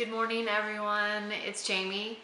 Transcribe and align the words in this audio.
Good 0.00 0.10
morning, 0.10 0.48
everyone. 0.48 1.30
It's 1.46 1.62
Jamie, 1.62 2.18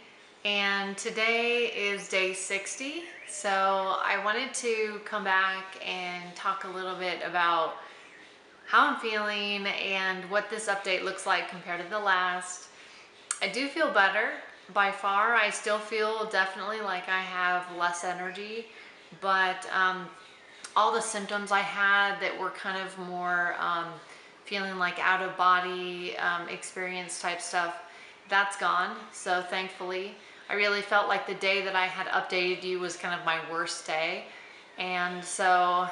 and 0.47 0.97
today 0.97 1.67
is 1.77 2.09
day 2.09 2.33
60. 2.33 3.03
So 3.29 3.51
I 3.51 4.19
wanted 4.25 4.55
to 4.55 4.99
come 5.05 5.25
back 5.25 5.79
and 5.87 6.35
talk 6.35 6.65
a 6.65 6.69
little 6.69 6.95
bit 6.95 7.19
about 7.23 7.75
how 8.67 8.89
I'm 8.89 8.97
feeling 8.99 9.67
and 9.67 10.25
what 10.31 10.49
this 10.49 10.69
update 10.69 11.05
looks 11.05 11.27
like 11.27 11.51
compared 11.51 11.83
to 11.83 11.91
the 11.91 11.99
last. 11.99 12.69
I 13.43 13.49
do 13.49 13.69
feel 13.69 13.91
better. 13.91 14.31
By 14.73 14.91
far, 14.91 15.35
I 15.35 15.51
still 15.51 15.79
feel 15.79 16.25
definitely 16.31 16.81
like 16.81 17.11
I 17.11 17.21
have 17.21 17.67
less 17.77 18.05
energy, 18.05 18.69
but 19.21 19.69
um, 19.71 20.07
all 20.77 20.95
the 20.95 21.03
symptoms 21.03 21.53
I 21.53 21.61
had 21.61 22.19
that 22.23 22.41
were 22.41 22.53
kind 22.53 22.81
of 22.81 22.99
more 23.07 23.55
um, 23.61 23.89
feeling 24.47 24.79
like 24.79 24.99
out 25.01 25.21
of 25.23 25.37
body 25.37 26.17
um, 26.19 26.49
experience 26.49 27.21
type 27.21 27.41
stuff, 27.41 27.75
that's 28.29 28.57
gone. 28.57 28.97
So 29.13 29.43
thankfully, 29.43 30.15
I 30.49 30.55
really 30.55 30.83
felt 30.83 31.09
like 31.09 31.27
the 31.27 31.35
day 31.35 31.63
that 31.65 31.77
I 31.77 31.87
had 31.87 32.07
updated 32.07 32.63
you 32.63 32.79
was 32.79 32.97
kind 32.97 33.19
of 33.19 33.27
my 33.27 33.39
worst 33.51 33.87
day. 33.87 34.25
And 34.79 35.25
so 35.25 35.89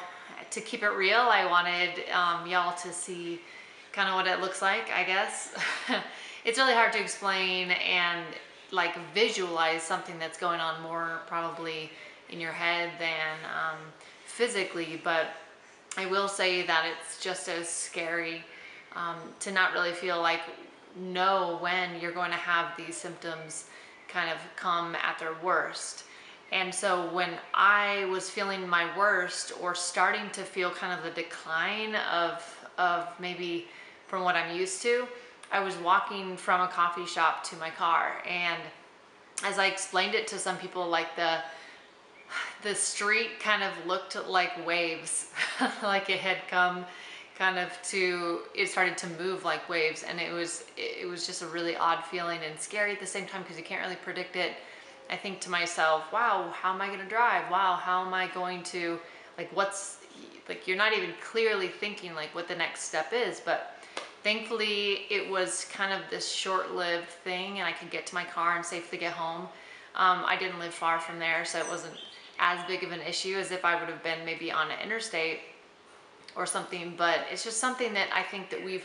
to 0.50 0.60
keep 0.60 0.82
it 0.82 0.90
real, 0.90 1.18
I 1.20 1.46
wanted 1.46 2.08
um, 2.10 2.46
y'all 2.48 2.76
to 2.76 2.92
see 2.92 3.40
kind 3.92 4.08
of 4.08 4.14
what 4.14 4.26
it 4.26 4.40
looks 4.40 4.62
like, 4.62 4.90
I 4.90 5.04
guess. 5.04 5.54
it's 6.44 6.58
really 6.58 6.74
hard 6.74 6.92
to 6.92 7.00
explain 7.00 7.72
and 7.72 8.24
like 8.70 8.96
visualize 9.14 9.82
something 9.82 10.18
that's 10.18 10.38
going 10.38 10.60
on 10.60 10.80
more 10.82 11.20
probably 11.26 11.90
in 12.30 12.40
your 12.40 12.52
head 12.52 12.90
than 12.98 13.38
um, 13.44 13.78
physically, 14.24 15.00
but 15.02 15.28
I 15.96 16.06
will 16.06 16.28
say 16.28 16.66
that 16.66 16.86
it's 16.86 17.20
just 17.20 17.48
as 17.48 17.68
scary 17.68 18.44
um, 18.94 19.16
to 19.40 19.52
not 19.52 19.72
really 19.72 19.92
feel 19.92 20.20
like 20.20 20.40
know 20.96 21.58
when 21.60 22.00
you're 22.00 22.12
going 22.12 22.30
to 22.30 22.36
have 22.36 22.76
these 22.76 22.96
symptoms 22.96 23.66
kind 24.08 24.30
of 24.30 24.38
come 24.56 24.94
at 24.96 25.18
their 25.18 25.34
worst. 25.42 26.04
And 26.52 26.72
so 26.72 27.12
when 27.12 27.30
I 27.52 28.04
was 28.06 28.30
feeling 28.30 28.68
my 28.68 28.96
worst 28.96 29.52
or 29.60 29.74
starting 29.74 30.30
to 30.30 30.42
feel 30.42 30.70
kind 30.70 30.96
of 30.96 31.04
the 31.04 31.22
decline 31.22 31.96
of, 31.96 32.68
of 32.78 33.08
maybe 33.18 33.66
from 34.06 34.22
what 34.22 34.36
I'm 34.36 34.56
used 34.56 34.82
to, 34.82 35.06
I 35.50 35.60
was 35.60 35.76
walking 35.76 36.36
from 36.36 36.60
a 36.60 36.68
coffee 36.68 37.06
shop 37.06 37.44
to 37.44 37.56
my 37.56 37.70
car. 37.70 38.22
And 38.28 38.60
as 39.44 39.58
I 39.58 39.66
explained 39.66 40.14
it 40.14 40.26
to 40.28 40.38
some 40.38 40.56
people, 40.58 40.88
like 40.88 41.16
the, 41.16 41.38
the 42.64 42.74
street 42.74 43.38
kind 43.38 43.62
of 43.62 43.86
looked 43.86 44.16
like 44.26 44.66
waves, 44.66 45.30
like 45.82 46.10
it 46.10 46.18
had 46.18 46.38
come 46.48 46.84
kind 47.38 47.58
of 47.58 47.70
to 47.82 48.42
it 48.54 48.68
started 48.68 48.96
to 48.96 49.08
move 49.20 49.44
like 49.44 49.68
waves 49.68 50.04
and 50.04 50.20
it 50.20 50.32
was 50.32 50.64
it 50.76 51.06
was 51.06 51.26
just 51.26 51.42
a 51.42 51.46
really 51.46 51.76
odd 51.76 52.02
feeling 52.04 52.40
and 52.48 52.58
scary 52.58 52.92
at 52.92 53.00
the 53.00 53.06
same 53.06 53.26
time 53.26 53.42
because 53.42 53.58
you 53.58 53.64
can't 53.64 53.82
really 53.82 53.96
predict 53.96 54.36
it. 54.36 54.52
I 55.10 55.16
think 55.16 55.40
to 55.40 55.50
myself 55.50 56.04
wow 56.12 56.52
how 56.54 56.72
am 56.72 56.80
i 56.80 56.86
going 56.86 57.00
to 57.00 57.08
drive? 57.08 57.50
Wow 57.50 57.74
how 57.74 58.06
am 58.06 58.14
i 58.14 58.28
going 58.28 58.62
to 58.64 58.98
like 59.36 59.54
what's 59.54 59.98
like 60.48 60.68
you're 60.68 60.76
not 60.76 60.92
even 60.92 61.10
clearly 61.20 61.68
thinking 61.68 62.14
like 62.14 62.34
what 62.34 62.46
the 62.46 62.54
next 62.54 62.82
step 62.82 63.12
is 63.12 63.40
but 63.40 63.82
thankfully 64.22 65.06
it 65.10 65.28
was 65.28 65.66
kind 65.72 65.92
of 65.92 66.08
this 66.10 66.30
short-lived 66.30 67.08
thing 67.08 67.58
and 67.58 67.66
i 67.66 67.72
could 67.72 67.90
get 67.90 68.06
to 68.06 68.14
my 68.14 68.24
car 68.24 68.56
and 68.56 68.64
safely 68.64 68.96
get 68.96 69.12
home. 69.12 69.42
Um, 69.96 70.22
i 70.24 70.36
didn't 70.38 70.58
live 70.58 70.74
far 70.74 71.00
from 71.00 71.18
there 71.18 71.44
so 71.44 71.58
it 71.58 71.68
wasn't 71.68 71.94
as 72.38 72.64
big 72.66 72.82
of 72.82 72.92
an 72.92 73.00
issue 73.00 73.36
as 73.36 73.50
if 73.50 73.64
i 73.64 73.78
would 73.78 73.88
have 73.88 74.02
been 74.02 74.24
maybe 74.24 74.50
on 74.50 74.70
an 74.70 74.78
interstate 74.82 75.40
or 76.36 76.46
something, 76.46 76.94
but 76.96 77.20
it's 77.30 77.44
just 77.44 77.58
something 77.58 77.94
that 77.94 78.08
I 78.12 78.22
think 78.22 78.50
that 78.50 78.64
we've 78.64 78.84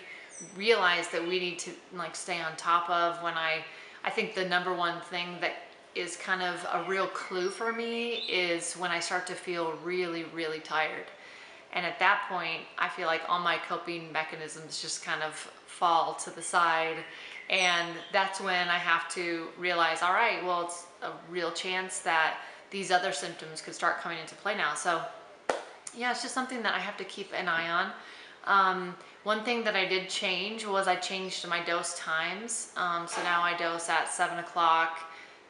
realized 0.55 1.11
that 1.11 1.21
we 1.21 1.39
need 1.39 1.59
to 1.59 1.71
like 1.93 2.15
stay 2.15 2.39
on 2.39 2.55
top 2.55 2.89
of 2.89 3.21
when 3.23 3.33
I, 3.33 3.63
I 4.03 4.09
think 4.09 4.35
the 4.35 4.45
number 4.45 4.73
one 4.73 5.01
thing 5.01 5.37
that 5.41 5.53
is 5.95 6.15
kind 6.15 6.41
of 6.41 6.65
a 6.71 6.87
real 6.87 7.07
clue 7.07 7.49
for 7.49 7.73
me 7.73 8.23
is 8.29 8.75
when 8.75 8.91
I 8.91 8.99
start 8.99 9.25
to 9.27 9.33
feel 9.33 9.73
really, 9.83 10.25
really 10.33 10.59
tired. 10.59 11.05
And 11.73 11.85
at 11.85 11.99
that 11.99 12.25
point, 12.29 12.61
I 12.77 12.89
feel 12.89 13.07
like 13.07 13.21
all 13.27 13.39
my 13.39 13.57
coping 13.67 14.11
mechanisms 14.11 14.81
just 14.81 15.03
kind 15.03 15.21
of 15.21 15.33
fall 15.33 16.13
to 16.15 16.29
the 16.29 16.41
side. 16.41 16.97
And 17.49 17.89
that's 18.13 18.39
when 18.39 18.67
I 18.69 18.77
have 18.77 19.09
to 19.15 19.47
realize, 19.57 20.01
all 20.01 20.13
right, 20.13 20.43
well, 20.45 20.63
it's 20.63 20.85
a 21.01 21.11
real 21.29 21.51
chance 21.51 21.99
that 21.99 22.37
these 22.71 22.91
other 22.91 23.11
symptoms 23.11 23.61
could 23.61 23.75
start 23.75 23.99
coming 23.99 24.19
into 24.19 24.35
play 24.35 24.55
now. 24.55 24.73
So 24.75 25.01
yeah, 25.97 26.11
it's 26.11 26.21
just 26.21 26.33
something 26.33 26.61
that 26.63 26.73
I 26.73 26.79
have 26.79 26.97
to 26.97 27.03
keep 27.03 27.31
an 27.33 27.47
eye 27.47 27.69
on. 27.69 27.91
Um, 28.45 28.95
one 29.23 29.43
thing 29.43 29.63
that 29.63 29.75
I 29.75 29.85
did 29.85 30.09
change 30.09 30.65
was 30.65 30.87
I 30.87 30.95
changed 30.95 31.47
my 31.47 31.63
dose 31.63 31.97
times. 31.97 32.71
Um, 32.77 33.07
so 33.07 33.21
now 33.23 33.41
I 33.41 33.55
dose 33.57 33.89
at 33.89 34.09
7 34.09 34.39
o'clock, 34.39 34.99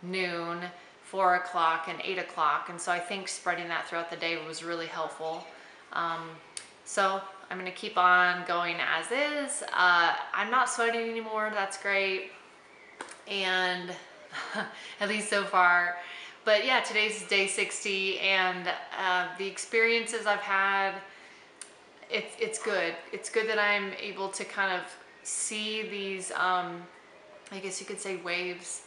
noon, 0.01 0.59
4 1.03 1.35
o'clock, 1.35 1.87
and 1.87 1.99
8 2.03 2.19
o'clock. 2.19 2.69
And 2.69 2.79
so 2.79 2.91
I 2.91 2.99
think 2.99 3.27
spreading 3.27 3.67
that 3.67 3.87
throughout 3.87 4.09
the 4.09 4.17
day 4.17 4.37
was 4.45 4.63
really 4.63 4.87
helpful. 4.87 5.45
Um, 5.93 6.29
so 6.85 7.21
I'm 7.51 7.63
to 7.65 7.71
keep 7.71 7.97
on 7.97 8.45
going 8.47 8.77
as 8.77 9.05
is. 9.11 9.63
Uh, 9.73 10.15
I'm 10.33 10.51
not 10.51 10.69
sweating 10.69 11.09
anymore. 11.09 11.51
That's 11.53 11.81
great. 11.81 12.31
And 13.27 13.91
at 14.99 15.09
least 15.09 15.29
so 15.29 15.43
far, 15.43 15.97
but 16.49 16.65
yeah, 16.65 16.79
today's 16.79 17.21
day 17.27 17.45
60 17.45 18.21
and 18.21 18.67
uh, 18.99 19.27
the 19.37 19.45
experiences 19.45 20.25
I've 20.25 20.39
had, 20.39 20.95
it's, 22.09 22.35
it's 22.39 22.57
good. 22.57 22.95
It's 23.13 23.29
good 23.29 23.47
that 23.47 23.59
I'm 23.59 23.91
able 24.01 24.29
to 24.29 24.43
kind 24.43 24.73
of 24.73 24.81
see 25.21 25.87
these, 25.87 26.31
um, 26.31 26.81
I 27.51 27.59
guess 27.59 27.79
you 27.79 27.85
could 27.85 28.01
say 28.01 28.15
waves 28.15 28.81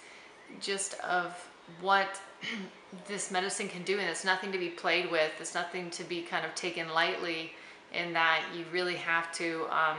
just 0.59 0.99
of 1.05 1.39
what 1.81 2.21
this 3.07 3.31
medicine 3.31 3.69
can 3.69 3.85
do 3.85 3.97
and 3.97 4.11
it's 4.11 4.25
nothing 4.25 4.51
to 4.51 4.59
be 4.59 4.71
played 4.71 5.09
with. 5.09 5.31
It's 5.39 5.55
nothing 5.55 5.89
to 5.91 6.03
be 6.03 6.23
kind 6.23 6.45
of 6.45 6.57
taken 6.57 6.93
lightly 6.93 7.53
in 7.95 8.13
that 8.15 8.43
you 8.57 8.65
really 8.73 8.97
have 8.97 9.31
to 9.35 9.67
um, 9.71 9.99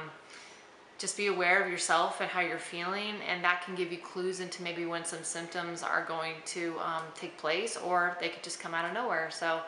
just 0.97 1.17
be 1.17 1.27
aware 1.27 1.63
of 1.63 1.69
yourself 1.69 2.21
and 2.21 2.29
how 2.29 2.39
you're 2.39 2.57
feeling 2.57 3.15
and 3.27 3.43
that 3.43 3.63
can 3.63 3.75
give 3.75 3.91
you 3.91 3.97
clues 3.97 4.39
into 4.39 4.63
maybe 4.63 4.85
when 4.85 5.03
some 5.03 5.23
symptoms 5.23 5.83
are 5.83 6.05
going 6.05 6.35
to 6.45 6.75
um, 6.79 7.03
take 7.15 7.37
place 7.37 7.77
or 7.77 8.17
they 8.19 8.29
could 8.29 8.43
just 8.43 8.59
come 8.59 8.73
out 8.73 8.85
of 8.85 8.93
nowhere. 8.93 9.29
So 9.31 9.61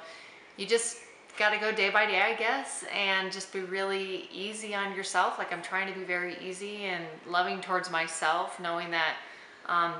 you 0.57 0.65
just 0.65 0.99
got 1.37 1.49
to 1.49 1.57
go 1.57 1.71
day 1.71 1.89
by 1.89 2.05
day 2.05 2.21
I 2.21 2.35
guess 2.35 2.85
and 2.93 3.31
just 3.31 3.51
be 3.51 3.61
really 3.61 4.29
easy 4.31 4.73
on 4.73 4.95
yourself. 4.95 5.37
Like 5.37 5.51
I'm 5.51 5.61
trying 5.61 5.91
to 5.91 5.99
be 5.99 6.05
very 6.05 6.37
easy 6.41 6.85
and 6.85 7.03
loving 7.27 7.59
towards 7.59 7.91
myself 7.91 8.59
knowing 8.59 8.91
that 8.91 9.15
um, 9.65 9.93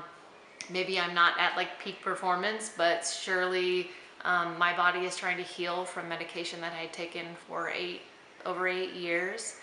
maybe 0.70 0.98
I'm 0.98 1.14
not 1.14 1.38
at 1.38 1.56
like 1.56 1.78
peak 1.80 2.00
performance 2.00 2.72
but 2.76 3.04
surely 3.04 3.90
um, 4.24 4.58
my 4.58 4.74
body 4.76 5.00
is 5.00 5.16
trying 5.16 5.36
to 5.36 5.42
heal 5.42 5.84
from 5.84 6.08
medication 6.08 6.60
that 6.60 6.72
I 6.72 6.82
had 6.82 6.92
taken 6.92 7.26
for 7.46 7.68
eight 7.68 8.02
over 8.44 8.66
eight 8.68 8.94
years 8.94 9.56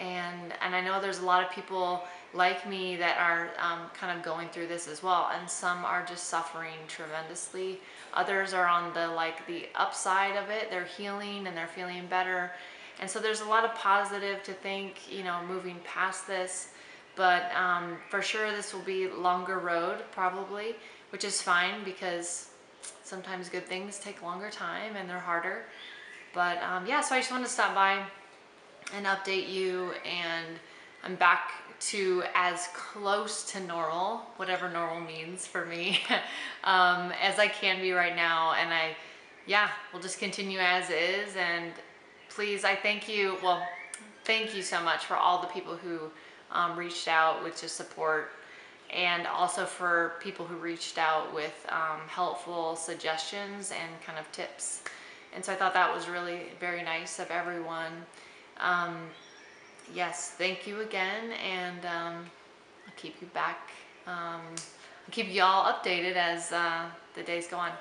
and 0.00 0.54
and 0.62 0.74
I 0.74 0.80
know 0.80 1.00
there's 1.00 1.18
a 1.18 1.24
lot 1.24 1.44
of 1.44 1.50
people 1.50 2.02
like 2.32 2.68
me 2.68 2.96
that 2.96 3.18
are 3.18 3.50
um, 3.58 3.90
kind 3.92 4.16
of 4.16 4.24
going 4.24 4.48
through 4.48 4.68
this 4.68 4.88
as 4.88 5.02
well 5.02 5.30
and 5.38 5.48
some 5.48 5.84
are 5.84 6.04
just 6.06 6.28
suffering 6.28 6.76
tremendously. 6.88 7.80
Others 8.14 8.54
are 8.54 8.66
on 8.66 8.94
the 8.94 9.08
like 9.08 9.46
the 9.46 9.66
upside 9.74 10.36
of 10.36 10.48
it. 10.48 10.70
They're 10.70 10.84
healing 10.84 11.46
and 11.46 11.56
they're 11.56 11.66
feeling 11.66 12.06
better. 12.06 12.52
And 13.00 13.08
so 13.08 13.18
there's 13.18 13.40
a 13.40 13.44
lot 13.44 13.64
of 13.64 13.74
positive 13.74 14.42
to 14.44 14.52
think 14.52 15.12
you 15.12 15.22
know 15.22 15.40
moving 15.46 15.76
past 15.84 16.26
this 16.26 16.68
but 17.16 17.54
um, 17.54 17.98
for 18.08 18.22
sure 18.22 18.50
this 18.52 18.72
will 18.72 18.82
be 18.82 19.08
longer 19.08 19.58
road 19.58 19.98
probably 20.12 20.76
which 21.10 21.24
is 21.24 21.42
fine 21.42 21.84
because 21.84 22.50
sometimes 23.02 23.48
good 23.48 23.66
things 23.66 23.98
take 23.98 24.22
longer 24.22 24.48
time 24.48 24.96
and 24.96 25.10
they're 25.10 25.18
harder. 25.18 25.64
But 26.32 26.62
um, 26.62 26.86
yeah 26.86 27.00
so 27.00 27.16
I 27.16 27.18
just 27.18 27.32
want 27.32 27.44
to 27.44 27.50
stop 27.50 27.74
by 27.74 28.04
and 28.94 29.06
update 29.06 29.48
you 29.48 29.92
and 30.04 30.58
I'm 31.02 31.14
back 31.16 31.52
to 31.80 32.22
as 32.34 32.68
close 32.74 33.50
to 33.52 33.60
normal, 33.60 34.18
whatever 34.36 34.68
normal 34.68 35.00
means 35.00 35.46
for 35.46 35.64
me, 35.64 36.00
um, 36.64 37.12
as 37.22 37.38
I 37.38 37.48
can 37.48 37.80
be 37.80 37.92
right 37.92 38.14
now. 38.14 38.52
And 38.52 38.72
I, 38.72 38.96
yeah, 39.46 39.70
we'll 39.92 40.02
just 40.02 40.18
continue 40.18 40.58
as 40.58 40.90
is. 40.90 41.36
And 41.36 41.72
please, 42.28 42.64
I 42.64 42.74
thank 42.74 43.08
you. 43.08 43.36
Well, 43.42 43.66
thank 44.24 44.54
you 44.54 44.62
so 44.62 44.80
much 44.82 45.06
for 45.06 45.16
all 45.16 45.40
the 45.40 45.48
people 45.48 45.76
who 45.76 46.10
um, 46.52 46.78
reached 46.78 47.08
out 47.08 47.42
with 47.42 47.60
just 47.60 47.76
support 47.76 48.32
and 48.92 49.26
also 49.26 49.64
for 49.64 50.14
people 50.20 50.44
who 50.44 50.56
reached 50.56 50.98
out 50.98 51.32
with 51.32 51.66
um, 51.70 52.00
helpful 52.08 52.76
suggestions 52.76 53.70
and 53.70 54.00
kind 54.04 54.18
of 54.18 54.30
tips. 54.32 54.82
And 55.34 55.44
so 55.44 55.52
I 55.52 55.56
thought 55.56 55.74
that 55.74 55.94
was 55.94 56.08
really 56.08 56.48
very 56.58 56.82
nice 56.82 57.20
of 57.20 57.30
everyone. 57.30 57.92
Um, 58.60 58.96
yes, 59.94 60.34
thank 60.36 60.66
you 60.66 60.80
again, 60.80 61.32
and 61.32 61.84
um, 61.86 62.14
I'll 62.86 62.94
keep 62.96 63.20
you 63.20 63.26
back. 63.28 63.70
Um, 64.06 64.42
I'll 64.54 65.12
keep 65.12 65.32
y'all 65.32 65.72
updated 65.72 66.14
as 66.16 66.52
uh, 66.52 66.86
the 67.14 67.22
days 67.22 67.46
go 67.48 67.56
on. 67.56 67.72